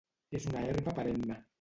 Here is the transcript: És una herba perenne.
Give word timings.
És 0.39 0.47
una 0.53 0.65
herba 0.71 0.97
perenne. 1.01 1.43